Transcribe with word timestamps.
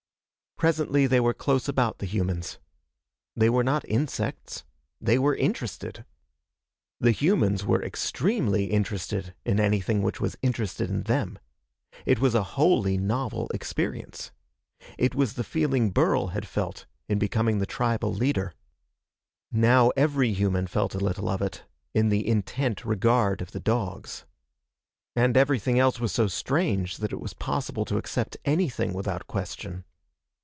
Presently 0.61 1.07
they 1.07 1.19
were 1.19 1.33
close 1.33 1.67
about 1.67 1.97
the 1.97 2.05
humans. 2.05 2.59
They 3.35 3.49
were 3.49 3.63
not 3.63 3.83
insects. 3.89 4.63
They 4.99 5.17
were 5.17 5.35
interested. 5.35 6.05
The 6.99 7.09
humans 7.09 7.65
were 7.65 7.83
extremely 7.83 8.65
interested 8.65 9.33
in 9.43 9.59
anything 9.59 10.03
which 10.03 10.21
was 10.21 10.37
interested 10.43 10.87
in 10.91 11.01
them. 11.05 11.39
It 12.05 12.19
was 12.19 12.35
a 12.35 12.43
wholly 12.59 12.95
novel 12.95 13.49
experience. 13.55 14.29
It 14.99 15.15
was 15.15 15.33
the 15.33 15.43
feeling 15.43 15.89
Burl 15.89 16.27
had 16.27 16.47
felt 16.47 16.85
in 17.09 17.17
becoming 17.17 17.57
the 17.57 17.65
tribal 17.65 18.13
leader. 18.13 18.53
Now 19.51 19.89
every 19.97 20.31
human 20.31 20.67
felt 20.67 20.93
a 20.93 20.99
little 20.99 21.27
of 21.29 21.41
it, 21.41 21.63
in 21.95 22.09
the 22.09 22.27
intent 22.27 22.85
regard 22.85 23.41
of 23.41 23.49
the 23.49 23.59
dogs. 23.59 24.25
And 25.15 25.35
everything 25.35 25.79
else 25.79 25.99
was 25.99 26.11
so 26.11 26.27
strange 26.27 26.97
that 26.97 27.11
it 27.11 27.19
was 27.19 27.33
possible 27.33 27.83
to 27.85 27.97
accept 27.97 28.37
anything 28.45 28.93
without 28.93 29.25
question. 29.25 29.85